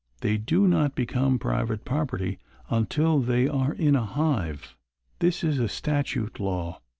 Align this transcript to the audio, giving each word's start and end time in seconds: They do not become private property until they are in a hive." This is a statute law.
They 0.21 0.35
do 0.35 0.67
not 0.67 0.95
become 0.95 1.37
private 1.37 1.85
property 1.85 2.39
until 2.71 3.19
they 3.19 3.47
are 3.47 3.75
in 3.75 3.95
a 3.95 4.03
hive." 4.03 4.75
This 5.19 5.43
is 5.43 5.59
a 5.59 5.67
statute 5.69 6.39
law. 6.39 6.81